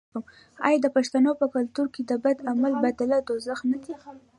آیا 0.67 0.79
د 0.81 0.87
پښتنو 0.95 1.31
په 1.41 1.45
کلتور 1.55 1.87
کې 1.93 2.01
د 2.09 2.11
بد 2.23 2.37
عمل 2.51 2.73
بدله 2.83 3.17
دوزخ 3.27 3.59
نه 3.71 3.77
دی؟ 3.83 3.93